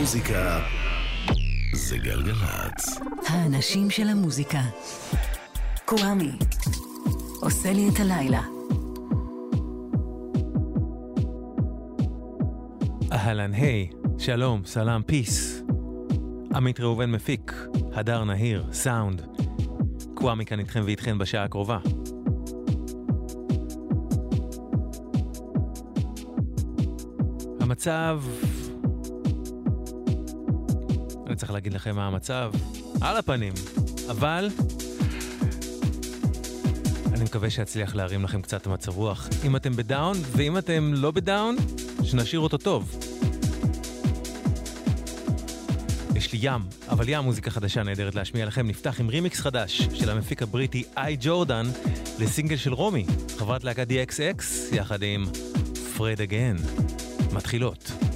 המוזיקה 0.00 0.60
זה 1.72 1.98
גלגלצ. 1.98 3.00
האנשים 3.26 3.90
של 3.90 4.08
המוזיקה. 4.08 4.60
קוואמי. 5.84 6.30
עושה 7.40 7.72
לי 7.72 7.88
את 7.88 8.00
הלילה. 8.00 8.42
אהלן, 13.12 13.54
היי, 13.54 13.90
שלום, 14.18 14.62
סלאם, 14.64 15.02
פיס. 15.02 15.62
עמית 16.54 16.80
ראובן 16.80 17.10
מפיק, 17.10 17.54
הדר 17.92 18.24
נהיר, 18.24 18.64
סאונד. 18.72 19.22
קוואמי 20.14 20.44
כאן 20.46 20.58
איתכם 20.58 20.82
ואיתכן 20.84 21.18
בשעה 21.18 21.44
הקרובה. 21.44 21.78
המצב... 27.60 28.20
צריך 31.40 31.52
להגיד 31.52 31.72
לכם 31.72 31.96
מה 31.96 32.06
המצב. 32.06 32.52
על 33.00 33.16
הפנים. 33.16 33.52
אבל... 34.10 34.48
אני 37.12 37.24
מקווה 37.24 37.50
שאצליח 37.50 37.94
להרים 37.94 38.24
לכם 38.24 38.42
קצת 38.42 38.66
מצב 38.66 38.96
רוח. 38.96 39.28
אם 39.44 39.56
אתם 39.56 39.76
בדאון, 39.76 40.16
ואם 40.36 40.58
אתם 40.58 40.92
לא 40.94 41.10
בדאון, 41.10 41.56
שנשאיר 42.02 42.40
אותו 42.40 42.58
טוב. 42.58 43.00
יש 46.14 46.32
לי 46.32 46.38
ים, 46.42 46.60
אבל 46.88 47.04
ים 47.08 47.24
מוזיקה 47.24 47.50
חדשה 47.50 47.82
נהדרת 47.82 48.14
להשמיע 48.14 48.46
לכם. 48.46 48.66
נפתח 48.66 49.00
עם 49.00 49.08
רימיקס 49.08 49.40
חדש 49.40 49.82
של 49.94 50.10
המפיק 50.10 50.42
הבריטי 50.42 50.82
איי 50.96 51.16
ג'ורדן 51.20 51.66
לסינגל 52.18 52.56
של 52.56 52.72
רומי, 52.72 53.06
חברת 53.38 53.64
להקת 53.64 53.86
DXX, 53.88 54.42
יחד 54.74 55.02
עם 55.02 55.24
פרד 55.96 56.20
אגן. 56.20 56.56
מתחילות. 57.32 58.09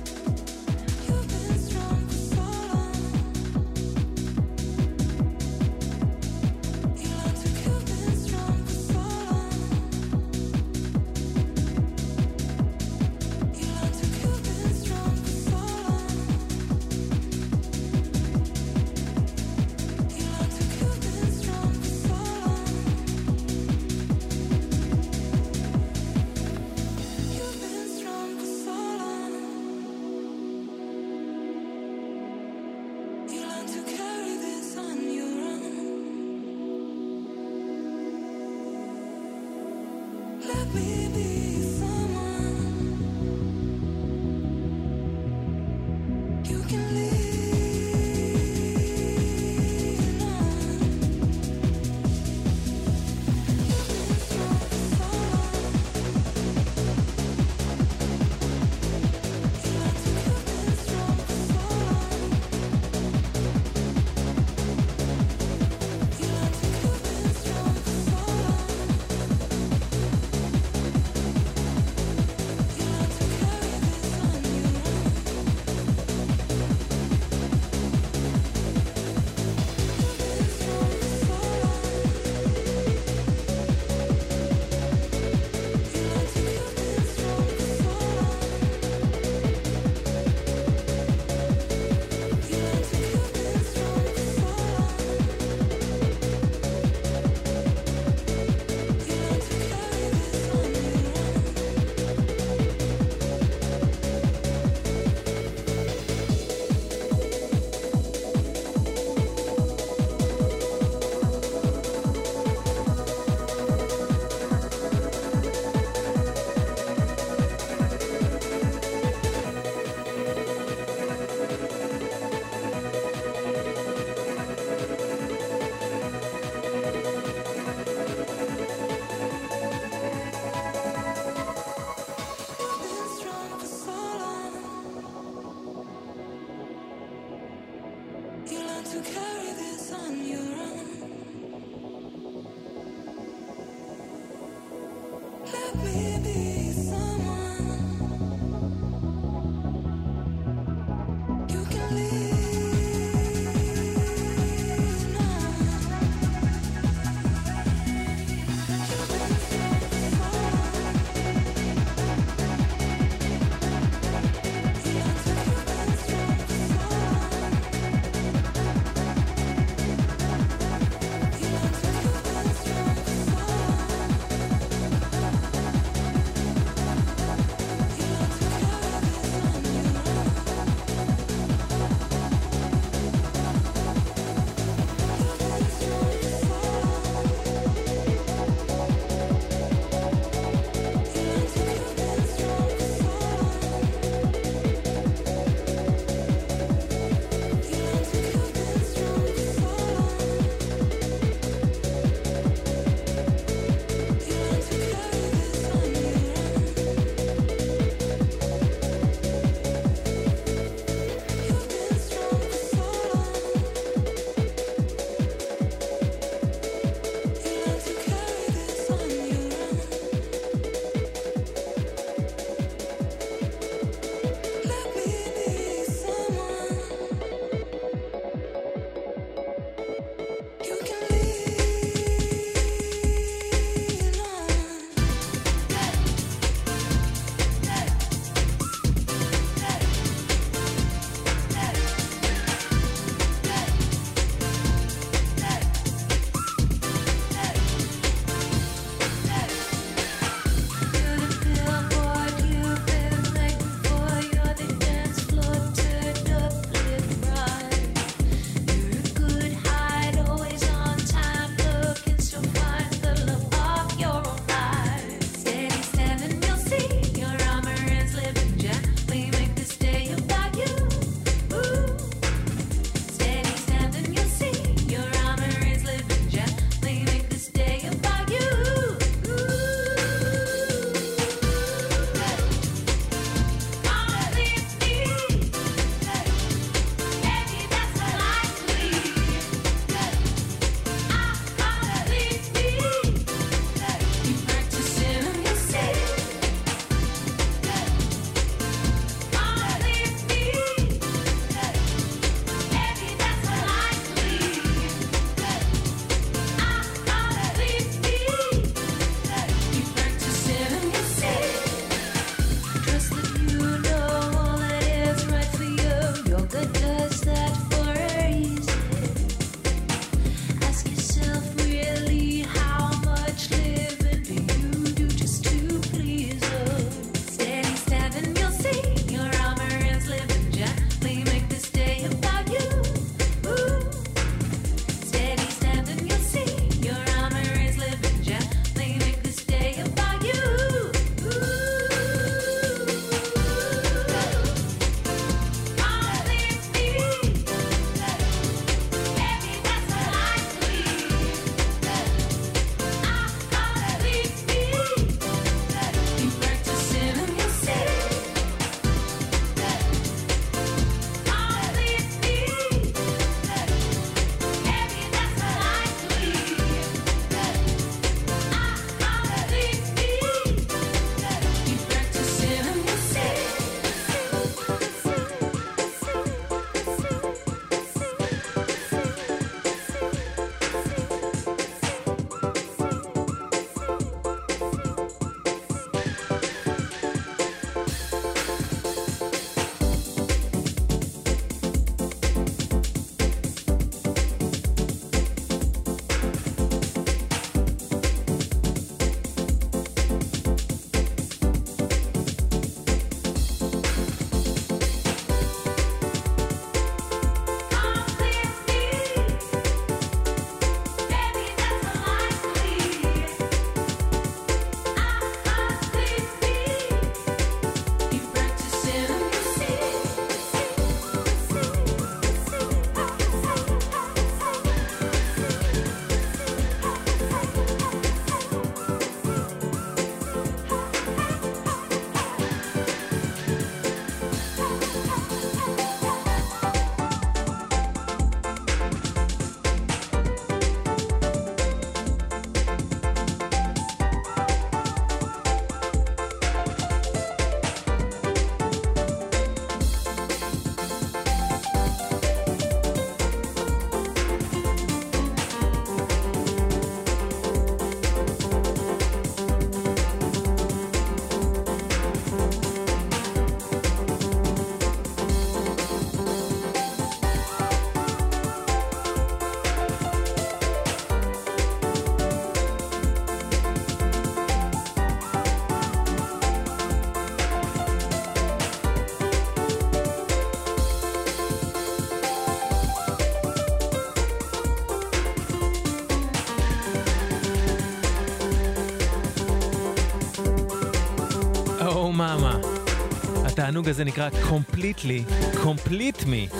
התענוג 493.64 493.88
הזה 493.88 494.04
נקרא 494.04 494.28
Completely, 494.30 495.32
Complete 495.54 496.22
Me. 496.22 496.54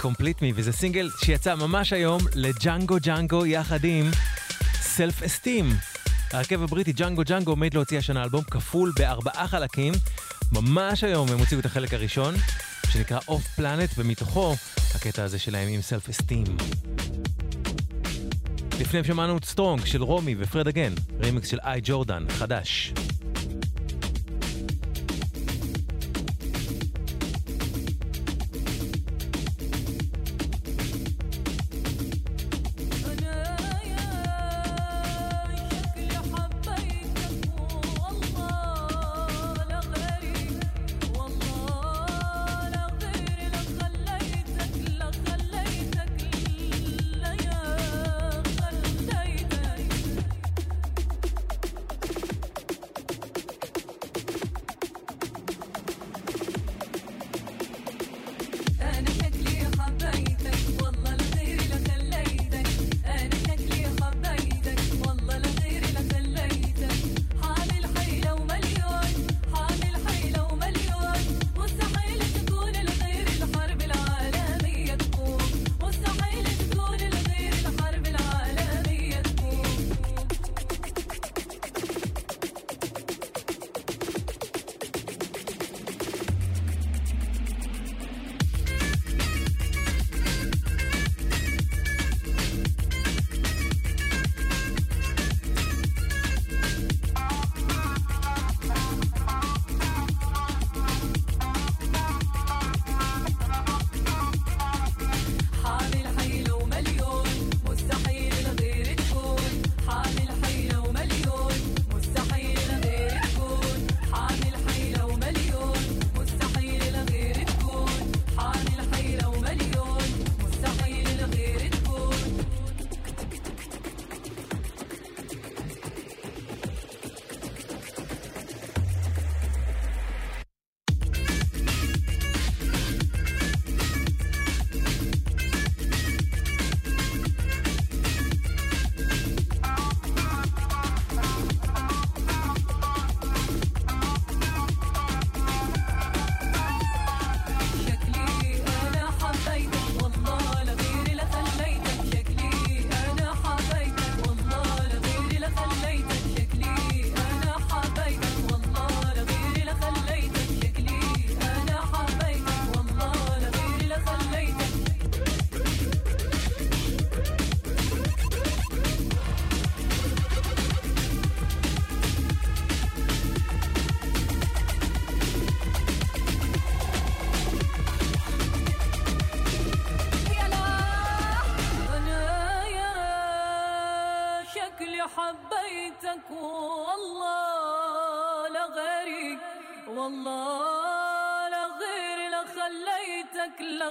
Complete 0.00 0.40
Me, 0.40 0.52
וזה 0.54 0.72
סינגל 0.72 1.10
שיצא 1.24 1.54
ממש 1.54 1.92
היום 1.92 2.20
לג'אנגו 2.34 2.96
ג'אנגו 3.02 3.46
יחד 3.46 3.84
עם 3.84 4.10
Self 4.96 5.22
Esteem. 5.22 5.64
ההרכב 6.32 6.62
הבריטי 6.62 6.92
ג'אנגו 6.92 7.22
ג'אנגו 7.26 7.50
עומד 7.50 7.74
להוציא 7.74 7.98
השנה 7.98 8.22
אלבום 8.22 8.44
כפול 8.44 8.92
בארבעה 8.96 9.48
חלקים. 9.48 9.92
ממש 10.52 11.04
היום 11.04 11.28
הם 11.28 11.38
הוציאו 11.38 11.60
את 11.60 11.66
החלק 11.66 11.94
הראשון, 11.94 12.34
שנקרא 12.90 13.18
Off 13.18 13.58
Planet, 13.60 13.94
ומתוכו 13.96 14.56
הקטע 14.94 15.24
הזה 15.24 15.38
שלהם 15.38 15.68
עם 15.68 15.80
Self 15.80 16.10
Esteem. 16.10 16.62
לפני 18.80 19.04
שמענו 19.04 19.36
את 19.36 19.44
Strong 19.44 19.84
של 19.84 20.02
רומי 20.02 20.34
ופרד 20.38 20.68
אגן, 20.68 20.92
רימיקס 21.20 21.48
של 21.48 21.58
איי 21.64 21.80
ג'ורדן, 21.84 22.24
חדש. 22.28 22.92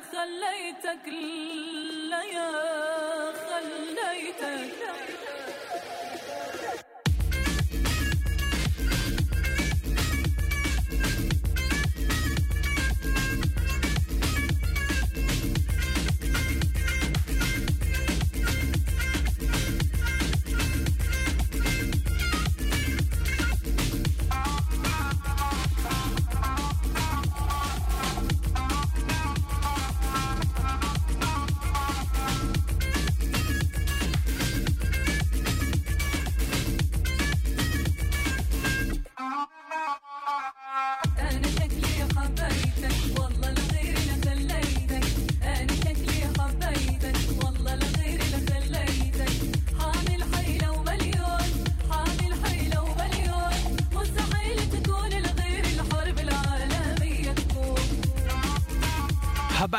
تخليتك 0.02 1.06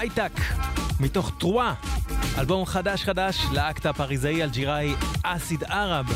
حبيتك, 0.03 0.33
מתוך 1.01 1.33
Trois, 1.39 1.75
אלבום 2.39 2.67
חדש 2.67 3.05
חדש 3.05 3.47
לאקט 3.53 3.87
הפריזאי 3.87 4.43
אלג'יראי 4.43 4.95
אסיד 5.23 5.65
ערב, 5.65 6.07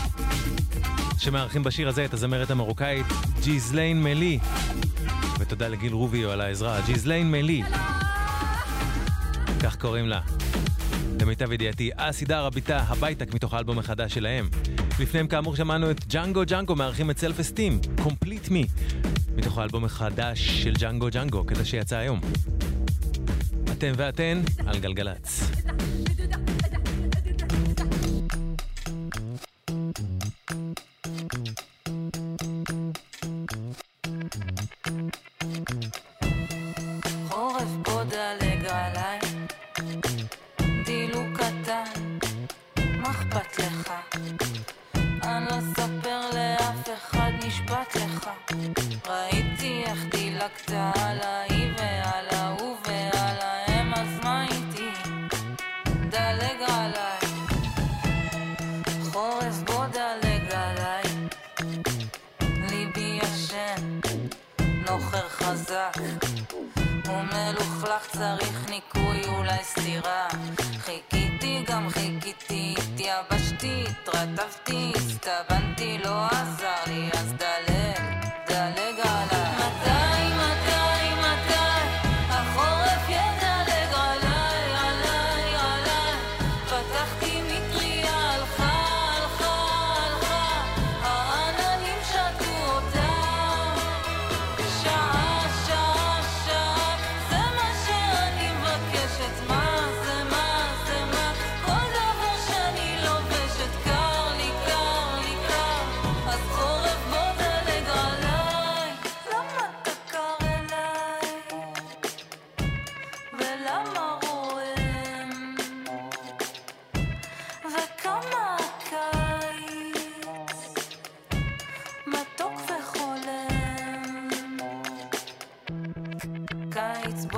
שמארחים 1.18 1.62
בשיר 1.62 1.88
הזה 1.88 2.04
את 2.04 2.14
הזמרת 2.14 2.50
המרוקאית 2.50 3.06
ג'יזליין 3.42 4.02
מלי. 4.02 4.38
ותודה 5.38 5.68
לגיל 5.68 5.92
רוביו 5.92 6.30
על 6.30 6.40
העזרה, 6.40 6.80
ג'יזליין 6.86 7.30
מלי. 7.30 7.62
כך 9.60 9.76
קוראים 9.76 10.08
לה. 10.08 10.20
למיטב 11.20 11.52
ידיעתי, 11.52 11.90
אסיד 11.96 12.32
ערב 12.32 12.56
איתה 12.56 12.78
حبيتك 12.78 13.34
מתוך 13.34 13.54
האלבום 13.54 13.78
החדש 13.78 14.14
שלהם. 14.14 14.48
לפניהם 15.00 15.26
כאמור 15.26 15.56
שמענו 15.56 15.90
את 15.90 16.06
ג'אנגו 16.06 16.42
ג'אנגו 16.46 16.76
מארחים 16.76 17.10
את 17.10 17.18
Self 17.18 17.40
Esteem, 17.40 17.80
Complete 18.02 18.48
Me, 18.48 18.66
מתוך 19.36 19.58
האלבום 19.58 19.84
החדש 19.84 20.62
של 20.62 20.72
ג'אנגו 20.72 21.08
ג'אנגו, 21.12 21.46
כזה 21.46 21.64
שיצא 21.64 21.96
היום. 21.96 22.20
אתם 23.78 23.92
ואתן 23.96 24.40
על 24.66 24.78
גלגלצ. 24.78 25.45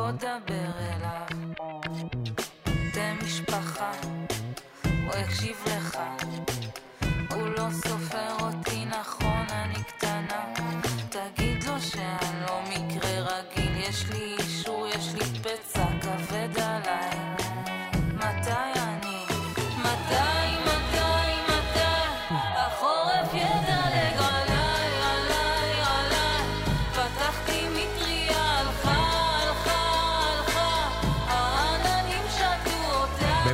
לא 0.09 0.13
דבר 0.13 0.71
אליו. 0.81 1.27
תן 2.95 3.17
משפחה, 3.25 3.93
הוא 4.85 5.21
יקשיב 5.21 5.57
לך. 5.67 5.99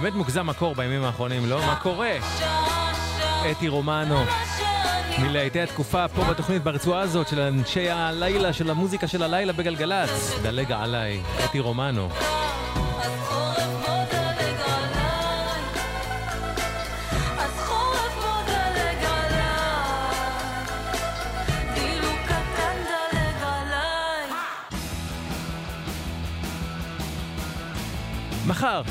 באמת 0.04 0.16
מוגזם 0.16 0.46
מקור 0.46 0.75
בימים 0.75 1.04
האחרונים, 1.04 1.46
לא? 1.46 1.58
מה 1.66 1.76
קורה? 1.76 2.11
אתי 3.50 3.68
רומנו. 3.68 4.25
מלהיטי 5.18 5.61
התקופה 5.61 6.08
פה 6.08 6.25
בתוכנית 6.25 6.62
ברצועה 6.62 7.00
הזאת 7.00 7.28
של 7.28 7.40
אנשי 7.40 7.90
הלילה, 7.90 8.52
של 8.52 8.70
המוזיקה 8.70 9.08
של 9.08 9.23
הלילה 9.23 9.52
בגלגלצ. 9.52 10.38
דלג 10.42 10.73
עליי, 10.73 11.23
אתי 11.44 11.61
רומנו. 11.61 12.08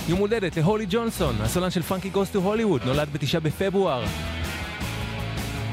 יום 0.09 0.19
הולדת 0.19 0.57
להולי 0.57 0.85
ג'ונסון, 0.89 1.35
הסולן 1.41 1.69
של 1.69 1.81
פאנקי 1.81 2.09
גוס 2.09 2.29
טו 2.29 2.39
הוליווד, 2.39 2.81
נולד 2.85 3.13
בתשעה 3.13 3.41
בפברואר. 3.41 4.03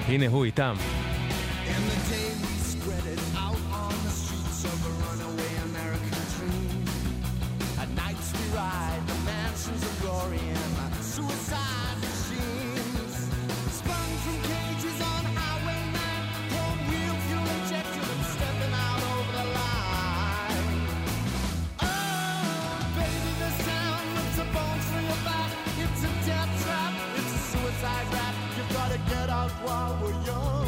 הנה 0.08 0.26
הוא 0.28 0.44
איתם. 0.44 0.74
I 27.98 28.04
rap. 28.14 28.34
You 28.56 28.64
gotta 28.74 28.98
get 29.12 29.28
out 29.30 29.50
while 29.64 29.98
we're 30.02 30.16
young. 30.26 30.59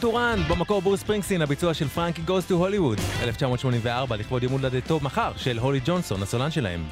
Born 0.00 0.36
to 0.36 0.40
Run, 0.40 0.48
במקור 0.48 0.82
ברוס 0.82 1.02
ספרינגסטין, 1.02 1.42
הביצוע 1.42 1.74
של 1.74 1.88
פרנקי 1.88 2.22
גוז 2.22 2.46
טו 2.46 2.54
הוליווד, 2.54 2.98
1984, 3.22 4.16
לכבוד 4.16 4.42
יום 4.42 4.52
הולדתו 4.52 5.00
מחר 5.02 5.32
של 5.36 5.58
הולי 5.58 5.80
ג'ונסון, 5.84 6.22
הסולן 6.22 6.50
שלהם. 6.50 6.84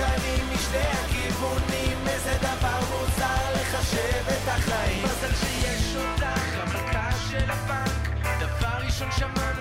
שנים 0.00 0.44
משני 0.54 0.78
הכיוונים, 0.78 1.98
איזה 2.08 2.34
דבר 2.40 2.80
מוזר 2.90 3.52
לחשב 3.54 4.28
את 4.28 4.48
החיים. 4.48 5.04
מזל 5.04 5.34
שיש 5.34 5.96
אותך, 5.96 6.58
המלכה 6.60 7.10
של 7.30 7.50
הפאנק, 7.50 8.08
דבר 8.40 8.76
ראשון 8.86 9.08
שמענו 9.18 9.59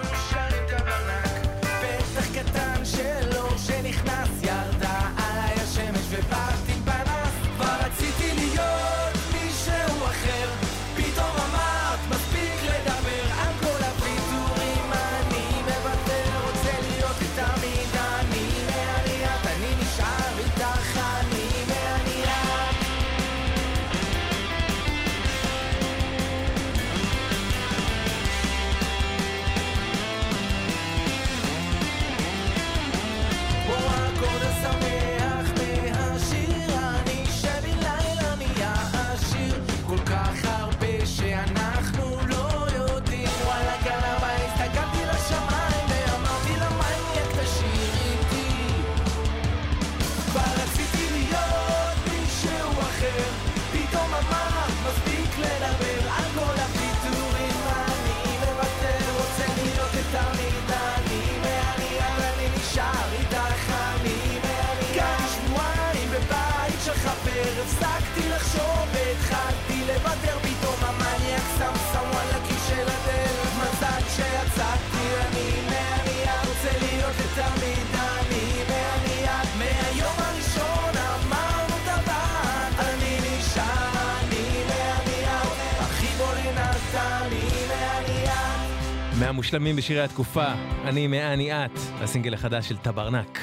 המושלמים 89.39 89.75
בשירי 89.75 90.02
התקופה, 90.02 90.45
אני 90.84 91.08
מאני 91.08 91.52
את, 91.52 91.80
הסינגל 92.02 92.34
החדש 92.34 92.69
של 92.69 92.78
טברנק. 92.78 93.39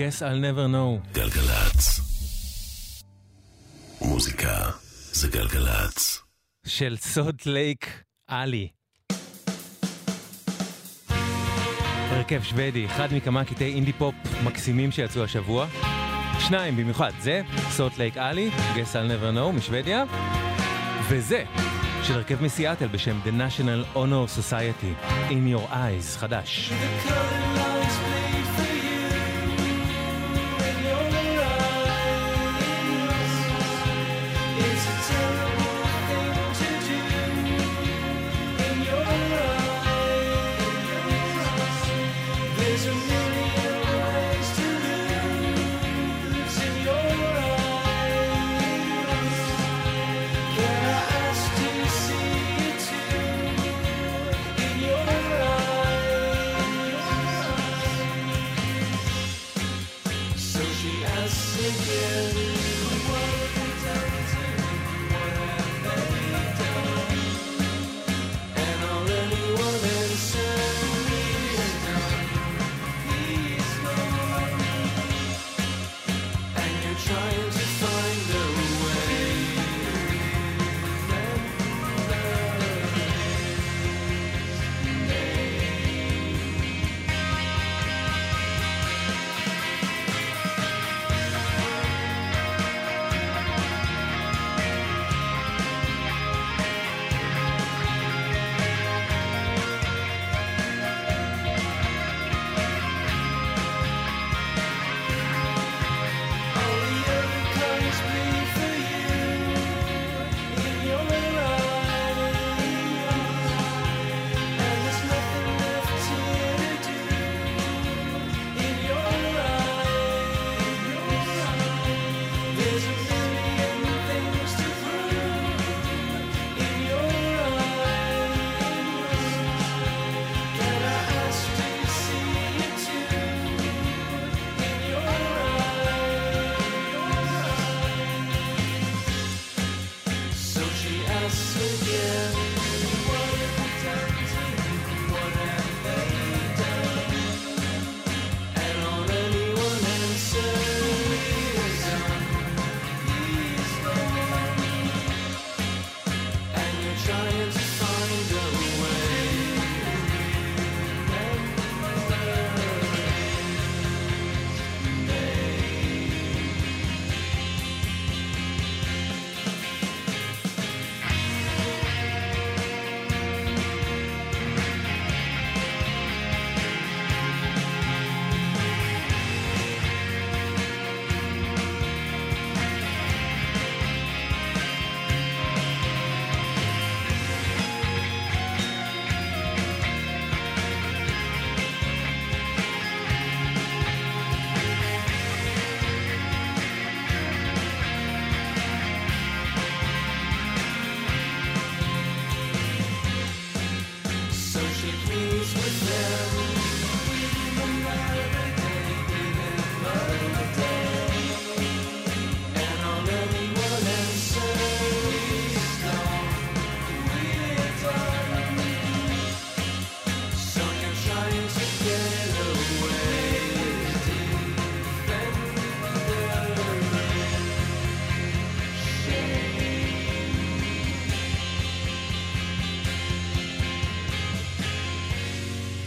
Guess 0.00 0.22
I'll 0.22 0.40
never 0.40 0.66
know. 0.66 1.12
גלגלצ. 1.12 2.00
מוזיקה 4.00 4.70
זה 5.12 5.28
גלגלצ. 5.28 6.22
של 6.66 6.96
סוד 6.96 7.36
לייק 7.46 8.02
עלי. 8.26 8.68
הרכב 12.10 12.42
שוודי, 12.42 12.86
אחד 12.86 13.08
מכמה 13.12 13.44
קטעי 13.44 13.74
אינדי 13.74 13.92
פופ 13.92 14.14
מקסימים 14.44 14.92
שיצאו 14.92 15.24
השבוע. 15.24 15.66
שניים 16.38 16.76
במיוחד, 16.76 17.12
זה 17.20 17.42
סוט 17.70 17.98
לייק 17.98 18.16
עלי, 18.16 18.50
Guess 18.74 18.94
I'll 18.94 19.10
never 19.10 19.36
know 19.36 19.52
משוודיה, 19.56 20.04
וזה 21.08 21.44
של 22.02 22.14
הרכב 22.14 22.42
מסיאטל 22.42 22.86
בשם 22.88 23.20
The 23.24 23.28
National 23.28 23.96
Honor 23.96 24.38
Society, 24.38 25.12
In 25.30 25.54
Your 25.54 25.72
Eyes, 25.72 26.18
חדש. 26.18 26.70
In 26.70 26.72
The 26.72 27.49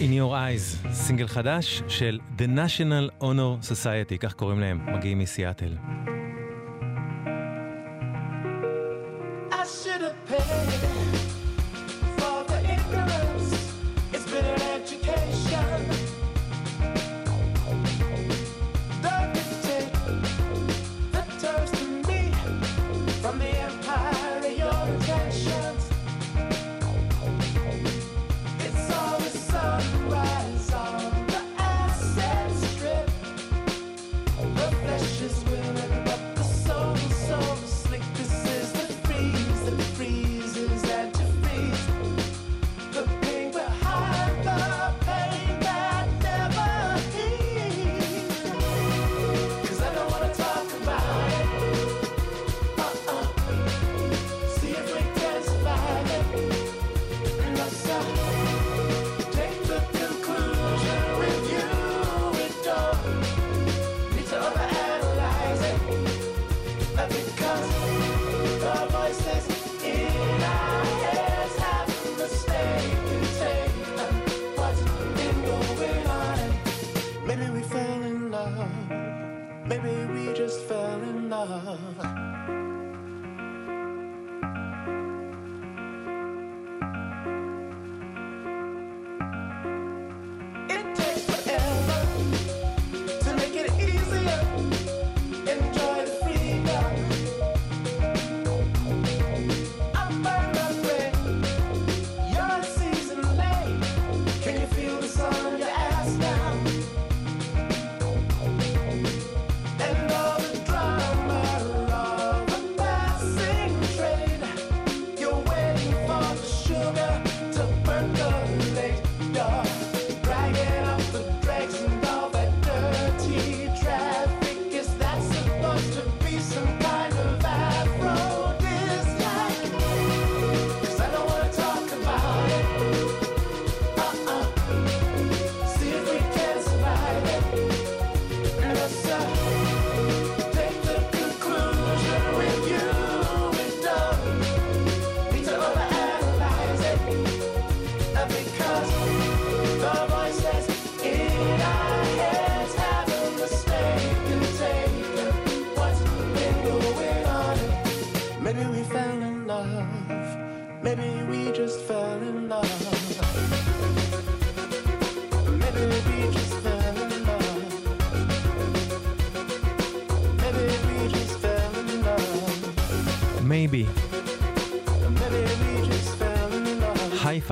In 0.03 0.05
Your 0.05 0.33
Eyes, 0.33 0.87
סינגל 0.91 1.27
חדש 1.27 1.83
של 1.87 2.19
The 2.37 2.41
National 2.41 3.23
Honor 3.23 3.71
Society, 3.71 4.17
כך 4.19 4.33
קוראים 4.33 4.59
להם, 4.59 4.95
מגיעים 4.95 5.19
מסיאטל. 5.19 5.75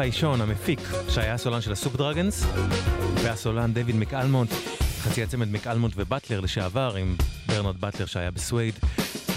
Love. 0.01 0.11
היי-פיי 0.11 0.19
שון, 0.19 0.41
המפיק, 0.41 0.79
שהיה 1.09 1.33
הסולן 1.33 1.61
של 1.61 1.71
הסופ 1.71 1.95
דרגנס, 1.95 2.43
והסולן 3.23 3.73
דויד 3.73 3.95
מקאלמונט, 3.95 4.51
חצי 5.01 5.23
הצמד 5.23 5.51
מקאלמונט 5.51 5.93
ובטלר 5.97 6.39
לשעבר, 6.39 6.95
עם 6.95 7.15
ברנרד 7.47 7.81
באטלר 7.81 8.05
שהיה 8.05 8.31
בסווייד, 8.31 8.75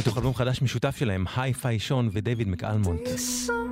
מתוך 0.00 0.16
אלבום 0.16 0.34
חדש 0.34 0.62
משותף 0.62 0.96
שלהם, 0.96 1.24
היי-פיי 1.36 1.78
שון 1.78 2.08
ודויד 2.12 2.48
מקאלמונט. 2.48 3.00
Det 3.00 3.63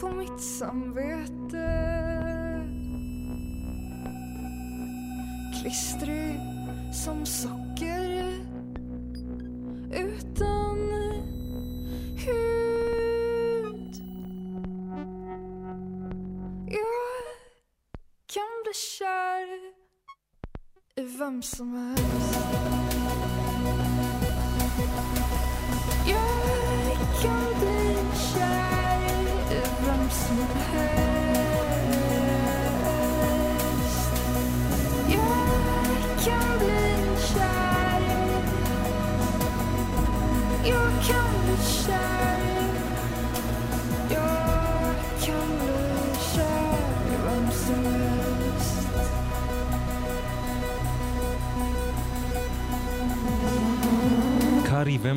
på 0.00 0.08
mitt 0.08 0.40
samvete. 0.40 1.66
Klistrig 5.60 6.40
som 6.92 7.26
socker 7.26 8.34
utan 9.92 10.78
hud. 12.26 13.94
Jag 16.66 17.36
kan 18.26 18.62
bli 18.64 18.72
kär 18.98 19.48
i 20.96 21.18
vem 21.18 21.42
som 21.42 21.74
helst. 21.74 22.09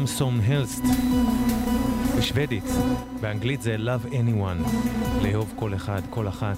ומסום 0.03 0.39
הלסט, 0.47 0.83
בשוודית, 2.17 2.63
באנגלית 3.21 3.61
זה 3.61 3.75
Love 3.75 4.11
Anyone, 4.11 4.69
לאהוב 5.21 5.53
כל 5.55 5.75
אחד, 5.75 6.01
כל 6.09 6.27
אחת. 6.27 6.57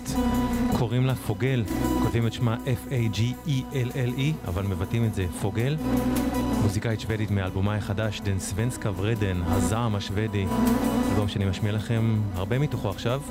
קוראים 0.78 1.06
לה 1.06 1.16
פוגל, 1.16 1.64
כותבים 2.04 2.28
את 2.28 2.34
שמה 2.34 2.58
F-A-G-E-L-L-E, 2.66 4.48
אבל 4.48 4.64
מבטאים 4.64 5.06
את 5.06 5.14
זה 5.14 5.26
פוגל. 5.42 5.78
מוזיקאית 6.62 7.00
שוודית 7.00 7.32
מאלבומה 7.32 7.76
החדש, 7.76 8.22
דן 8.22 8.40
סוונסקה 8.40 8.92
ורדן, 8.96 9.42
הזעם 9.46 9.96
השוודי, 9.96 10.46
אלבום 11.12 11.28
שאני 11.28 11.46
משמיע 11.46 11.72
לכם 11.72 12.22
הרבה 12.36 12.60
מתוכו 12.60 12.90
עכשיו, 12.90 13.22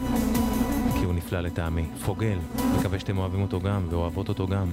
כי 0.99 1.05
הוא 1.05 1.15
נפלא 1.15 1.41
לטעמי. 1.41 1.85
פוגל, 2.05 2.39
מקווה 2.79 2.99
שאתם 2.99 3.19
אוהבים 3.19 3.43
אותו 3.43 3.61
גם 3.61 3.87
ואוהבות 3.91 4.29
אותו 4.29 4.47
גם. 4.47 4.67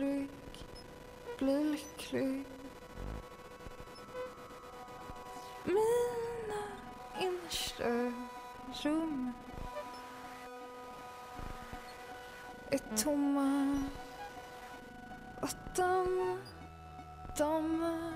Dryck, 0.00 0.64
bli 1.38 1.64
lycklig 1.64 2.44
Mina 5.64 6.62
innersta 7.20 8.12
rum 8.82 9.32
är 12.70 12.96
tomma. 12.96 13.78
Vatten 15.40 16.38
damm, 17.38 18.12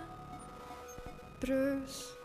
brus 1.41 2.24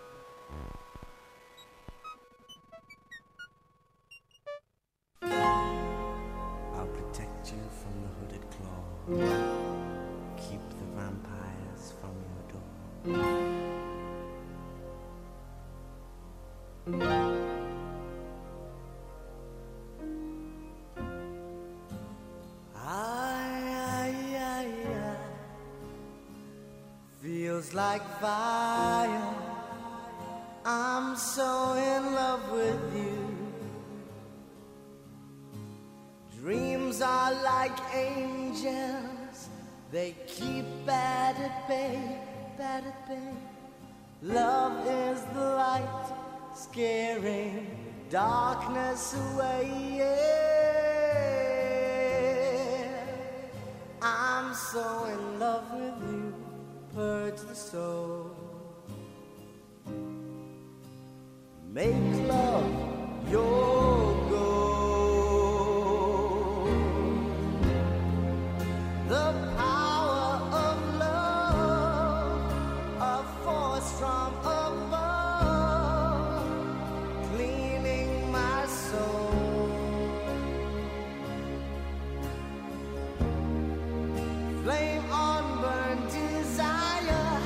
flame 84.69 85.03
unburned 85.11 86.05
desire, 86.11 87.41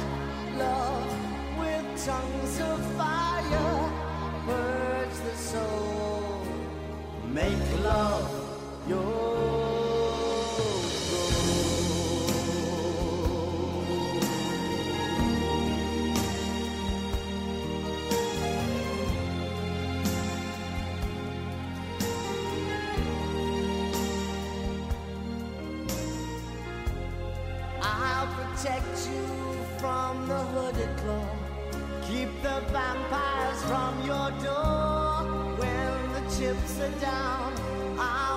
love 0.57 1.13
with 1.57 1.86
tongues 2.05 2.59
of 2.59 2.80
fire, 2.97 3.91
purge 4.45 5.17
the 5.28 5.38
soul, 5.38 6.45
make 7.32 7.82
love. 7.82 8.43
floor. 31.04 31.30
Keep 32.08 32.30
the 32.41 32.58
vampires 32.72 33.62
from 33.70 33.93
your 34.06 34.30
door 34.47 35.12
when 35.60 35.97
the 36.16 36.24
chips 36.36 36.80
are 36.80 36.95
down. 37.01 37.54
I'll 37.99 38.33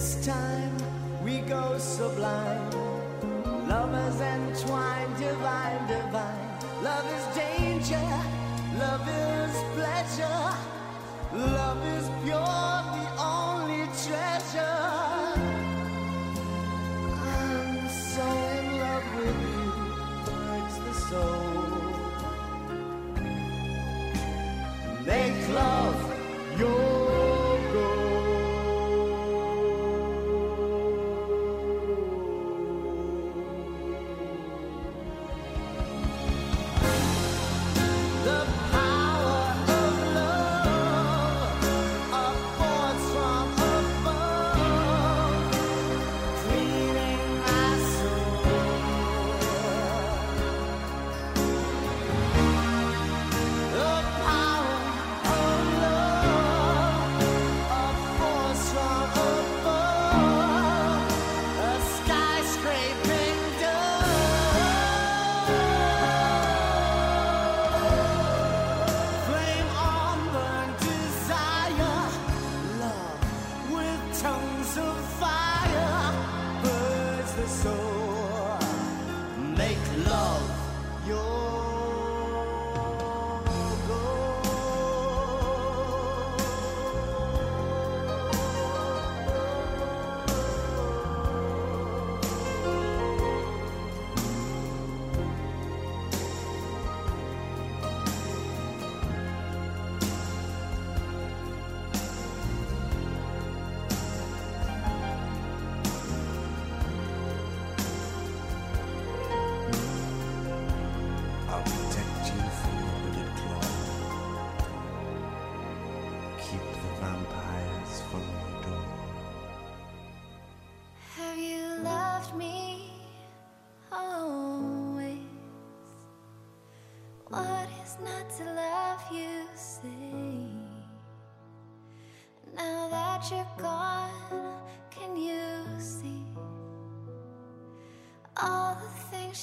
This 0.00 0.24
time 0.24 0.76
we 1.24 1.38
go 1.40 1.76
sublime. 1.78 2.70
Lovers 3.68 4.20
entwined, 4.20 5.16
divine, 5.18 5.86
divine. 5.86 6.82
Love 6.82 7.06
is 7.12 7.36
danger. 7.36 8.29
Love 8.80 9.08
is 9.08 9.62
pleasure, 9.74 10.56
love 11.34 11.84
is 11.84 12.08
pure. 12.24 12.79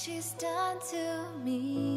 she's 0.08 0.32
done 0.40 0.78
to 0.90 1.28
me. 1.44 1.87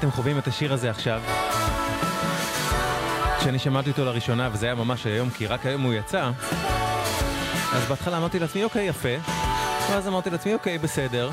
אתם 0.00 0.10
חווים 0.10 0.38
את 0.38 0.46
השיר 0.46 0.72
הזה 0.72 0.90
עכשיו. 0.90 1.22
כשאני 3.38 3.58
שמעתי 3.58 3.90
אותו 3.90 4.04
לראשונה, 4.04 4.48
וזה 4.52 4.66
היה 4.66 4.74
ממש 4.74 5.06
היום, 5.06 5.30
כי 5.30 5.46
רק 5.46 5.66
היום 5.66 5.82
הוא 5.82 5.94
יצא, 5.94 6.30
אז 7.72 7.84
בהתחלה 7.88 8.16
אמרתי 8.16 8.38
לעצמי, 8.38 8.64
אוקיי, 8.64 8.84
יפה. 8.86 9.08
ואז 9.90 10.08
אמרתי 10.08 10.30
לעצמי, 10.30 10.54
אוקיי, 10.54 10.78
בסדר. 10.78 11.30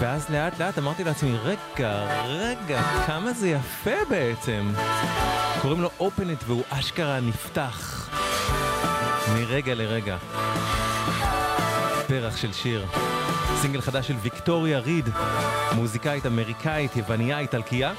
ואז 0.00 0.30
לאט 0.30 0.58
לאט 0.58 0.78
אמרתי 0.78 1.04
לעצמי, 1.04 1.36
רגע, 1.36 2.22
רגע, 2.26 2.82
כמה 3.06 3.32
זה 3.32 3.48
יפה 3.48 4.04
בעצם. 4.10 4.72
קוראים 5.62 5.80
לו 5.80 5.90
Open 6.00 6.20
It 6.40 6.44
והוא 6.46 6.62
אשכרה 6.70 7.20
נפתח. 7.20 8.08
מרגע 9.34 9.74
לרגע. 9.74 10.16
פרח 12.06 12.36
של 12.36 12.52
שיר. 12.52 12.86
סינגל 13.62 13.80
חדש 13.80 14.08
של 14.08 14.14
ויקטוריה 14.22 14.78
ריד, 14.78 15.08
מוזיקאית 15.76 16.26
אמריקאית, 16.26 16.96
יווניה, 16.96 17.38
איטלקייה, 17.38 17.92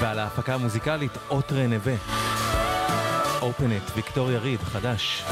ועל 0.00 0.18
ההפקה 0.18 0.54
המוזיקלית 0.54 1.12
אוטרה 1.30 1.66
נווה. 1.66 1.94
Open 3.40 3.88
it, 3.88 3.92
ויקטוריה 3.94 4.38
ריד, 4.38 4.60
חדש. 4.60 5.24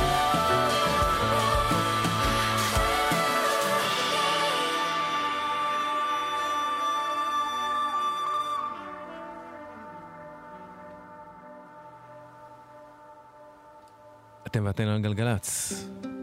אתם 14.46 14.66
ואתן 14.66 14.88
על 14.88 15.00
גלגלצ. 15.00 16.13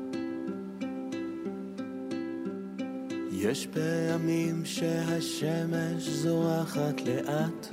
יש 3.44 3.68
פעמים 3.68 4.66
שהשמש 4.66 6.04
זורחת 6.04 7.02
לאט, 7.06 7.68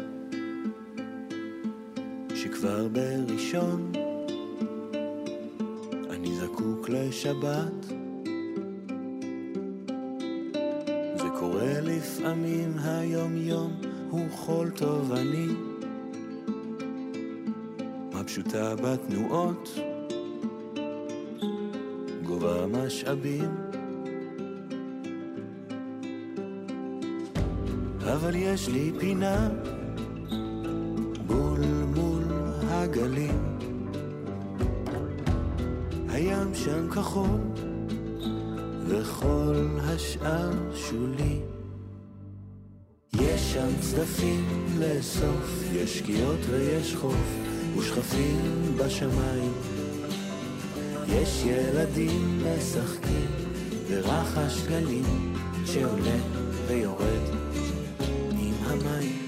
שכבר 2.35 2.89
בראשון 2.89 3.93
אני 6.11 6.29
זקוק 6.41 6.89
לשבת. 6.89 7.85
זה 11.17 11.29
קורה 11.41 11.81
לפעמים 11.83 12.79
היום 12.85 13.37
יום 13.37 13.81
הוא 14.11 14.31
חול 14.31 14.71
תובעני, 14.71 15.47
מה 18.13 18.25
פשוטה 18.25 18.75
בתנועות, 18.77 19.69
גובה 22.23 22.67
משאבים. 22.67 23.68
אבל 28.21 28.35
יש 28.35 28.69
לי 28.69 28.93
פינה 28.99 29.49
בול 31.27 31.61
מול 31.97 32.25
הגלים. 32.69 33.59
הים 36.09 36.55
שם 36.55 36.91
כחול 36.91 37.41
וכל 38.87 39.67
השאר 39.81 40.51
שולי. 40.75 41.41
יש 43.15 43.53
שם 43.53 43.69
צדפים 43.81 44.47
לאסוף, 44.79 45.63
יש 45.73 45.99
שקיעות 45.99 46.41
ויש 46.51 46.95
חוף, 46.95 47.37
ושכפים 47.79 48.77
בשמיים. 48.77 49.53
יש 51.09 51.45
ילדים 51.47 52.43
משחקים, 52.45 53.27
ורחש 53.89 54.67
גלים 54.69 55.35
שעולה 55.65 56.19
ויורד. 56.67 57.48
המים. 58.69 59.19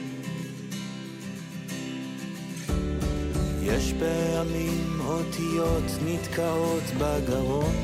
יש 3.62 3.92
פעמים 3.98 5.00
אותיות 5.00 5.84
נתקעות 6.06 6.82
בגרון, 6.98 7.74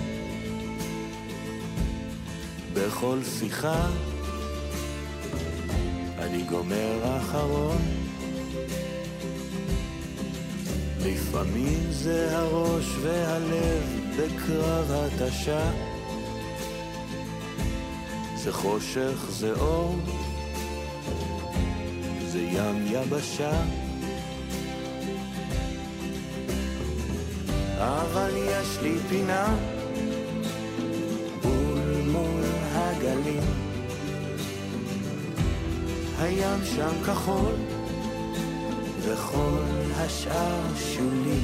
בכל 2.75 3.19
שיחה 3.39 3.89
אני 6.19 6.43
גומר 6.43 7.19
אחרון. 7.19 7.79
לפעמים 11.01 11.79
זה 11.91 12.39
הראש 12.39 12.85
והלב 13.03 13.83
בקרב 14.19 14.91
התשה. 14.91 15.71
זה 18.37 18.53
חושך, 18.53 19.31
זה 19.31 19.53
אור, 19.53 19.97
ים 22.57 22.87
יבשה. 22.87 23.51
אבל 27.79 28.31
יש 28.37 28.79
לי 28.83 28.99
פינה 29.09 29.57
בול 31.43 32.11
מול 32.13 32.43
הגלים. 32.73 33.43
הים 36.19 36.65
שם 36.65 37.05
כחול, 37.07 37.55
וכל 39.01 39.59
השאר 39.97 40.61
שולי. 40.77 41.41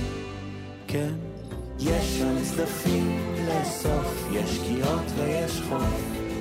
כן, 0.88 1.12
יש 1.78 2.18
שם 2.18 2.42
צדפים 2.42 3.20
לאסוף, 3.46 4.26
יש 4.32 4.56
שקיעות 4.56 5.04
ויש 5.16 5.60
חוף, 5.68 6.00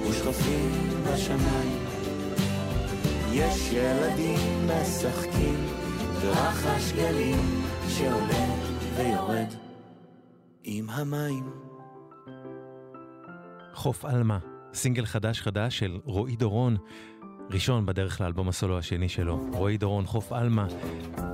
ושכפים 0.09 0.89
בשמיים. 1.03 1.80
יש 3.33 3.71
ילדים 3.73 4.67
משחקים, 4.67 5.65
ורחש 6.21 6.91
גלים 6.91 7.63
שעולה 7.89 8.45
ויורד 8.95 9.47
עם 10.63 10.89
המים. 10.89 11.49
חוף 13.73 14.05
עלמה, 14.05 14.37
סינגל 14.73 15.05
חדש 15.05 15.41
חדש 15.41 15.79
של 15.79 15.99
רועי 16.05 16.35
דורון, 16.35 16.77
ראשון 17.51 17.85
בדרך 17.85 18.21
לאלבום 18.21 18.49
הסולו 18.49 18.77
השני 18.77 19.09
שלו, 19.09 19.39
רועי 19.53 19.77
דורון, 19.77 20.05
חוף 20.05 20.31
עלמה. 20.31 20.67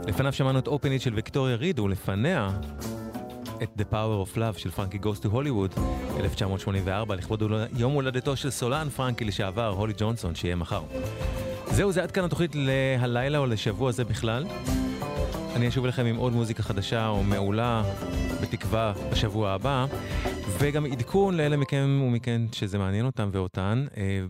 לפניו 0.07 0.33
שמענו 0.33 0.59
את 0.59 0.67
אופנית 0.67 1.01
של 1.01 1.13
ויקטוריה 1.13 1.55
ריד, 1.55 1.79
ולפניה 1.79 2.49
את 3.63 3.69
The 3.77 3.93
Power 3.93 4.27
of 4.27 4.37
Love 4.37 4.57
של 4.57 4.71
פרנקי 4.71 4.97
Goes 4.97 5.23
to 5.23 5.27
Hollywood, 5.27 5.79
1984, 6.19 7.15
לכבוד 7.15 7.43
יום 7.77 7.93
הולדתו 7.93 8.35
של 8.35 8.49
סולן 8.49 8.89
פרנקי 8.89 9.25
לשעבר, 9.25 9.67
הולי 9.67 9.93
ג'ונסון, 9.97 10.35
שיהיה 10.35 10.55
מחר. 10.55 10.81
זהו, 11.71 11.91
זה 11.91 12.03
עד 12.03 12.11
כאן 12.11 12.23
התוכנית 12.23 12.51
להלילה 12.55 13.37
או 13.37 13.45
לשבוע 13.45 13.91
זה 13.91 14.03
בכלל. 14.03 14.45
אני 15.55 15.67
אשוב 15.67 15.83
אליכם 15.83 16.05
עם 16.05 16.15
עוד 16.15 16.33
מוזיקה 16.33 16.63
חדשה 16.63 17.07
או 17.07 17.23
מעולה, 17.23 17.83
בתקווה, 18.41 18.93
בשבוע 19.11 19.51
הבא, 19.51 19.85
וגם 20.59 20.85
עדכון 20.85 21.37
לאלה 21.37 21.57
מכם 21.57 22.01
ומכן 22.07 22.41
שזה 22.51 22.77
מעניין 22.77 23.05
אותם 23.05 23.29
ואותן. 23.31 23.85
אה, 23.97 24.25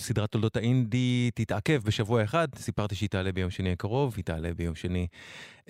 סדרת 0.00 0.30
תולדות 0.30 0.56
האינדי 0.56 1.30
תתעכב 1.34 1.80
בשבוע 1.84 2.24
אחד, 2.24 2.48
סיפרתי 2.56 2.94
שהיא 2.94 3.08
תעלה 3.08 3.32
ביום 3.32 3.50
שני 3.50 3.72
הקרוב, 3.72 4.14
היא 4.16 4.24
תעלה 4.24 4.54
ביום 4.54 4.74
שני 4.74 5.06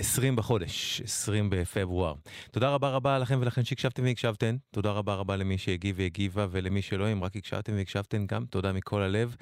20 0.00 0.36
בחודש, 0.36 1.00
20 1.04 1.50
בפברואר. 1.50 2.14
תודה 2.50 2.70
רבה 2.70 2.88
רבה 2.88 3.18
לכם 3.18 3.38
ולכן 3.40 3.64
שהקשבתם 3.64 4.02
והקשבתן, 4.02 4.56
תודה 4.70 4.90
רבה 4.90 5.14
רבה 5.14 5.36
למי 5.36 5.58
שהגיב 5.58 5.96
והגיבה 5.98 6.46
ולמי 6.50 6.82
שלא, 6.82 7.12
אם 7.12 7.24
רק 7.24 7.36
הקשבתם 7.36 7.72
והקשבתן 7.76 8.26
גם, 8.26 8.44
תודה 8.44 8.72
מכל 8.72 9.02
הלב. 9.02 9.36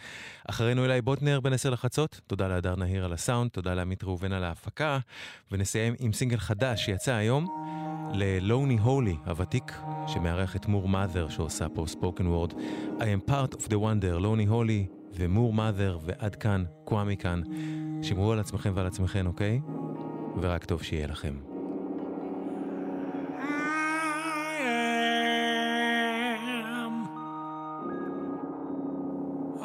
אחרינו 0.48 0.84
אליי 0.84 1.02
בוטנר 1.02 1.40
בין 1.40 1.52
10 1.52 1.70
לחצות, 1.70 2.20
תודה 2.26 2.48
להדר 2.48 2.76
נהיר 2.76 3.04
על 3.04 3.12
הסאונד, 3.12 3.50
תודה 3.50 3.74
לעמית 3.74 4.04
ראובן 4.04 4.32
על 4.32 4.44
ההפקה, 4.44 4.98
ונסיים 5.52 5.94
עם 5.98 6.12
סינגל 6.12 6.36
חדש 6.36 6.84
שיצא 6.84 7.14
היום 7.14 7.46
ל-Lonely 8.14 8.84
Holy 8.84 9.28
הוותיק, 9.28 9.72
שמארח 10.06 10.56
את 10.56 10.66
מור 10.66 10.88
מאדר 10.88 11.28
שעושה 11.28 11.68
פה 11.68 11.84
ספוקן 11.86 12.26
וורד. 12.26 12.52
I 12.98 13.02
am 13.02 13.30
part 13.30 13.54
of 13.54 13.68
the 13.68 13.76
wonder, 13.76 14.20
Lonely 14.20 14.50
Holy 14.50 14.94
ומור 15.14 15.52
מאדר, 15.52 15.98
ועד 16.02 16.36
כאן, 16.36 16.64
קוואמי 16.84 17.16
כאן. 17.16 17.42
שמרו 18.02 18.32
על 18.32 18.38
עצמכם 18.38 18.72
ועל 18.74 18.86
עצמכם, 18.86 19.26
אוקיי? 19.26 19.60
ורק 20.40 20.64
טוב 20.64 20.82
שיהיה 20.82 21.06
לכם. 21.06 21.34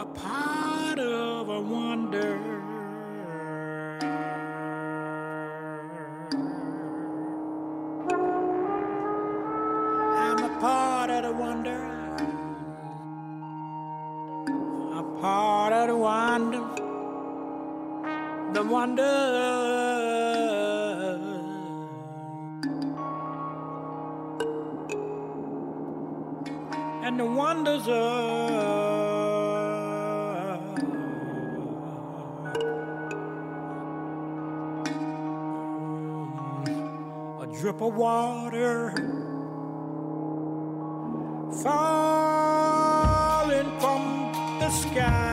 a 0.04 0.06
part 0.06 1.00
of 1.00 1.50
a 1.50 1.62
wonder. 1.62 2.32
I'm 10.24 10.40
a 10.44 10.52
part 10.60 11.10
of 11.10 11.24
the 11.24 11.34
wonder. 11.44 11.80
A 15.02 15.04
part 15.22 15.74
of 15.74 15.88
the 18.54 18.64
wonder. 18.64 19.83
The 27.24 27.30
wonders 27.30 27.88
of 27.88 27.94
a 37.42 37.48
drip 37.58 37.82
of 37.82 37.96
water 37.96 38.92
falling 41.64 43.80
from 43.80 44.32
the 44.60 44.70
sky. 44.70 45.33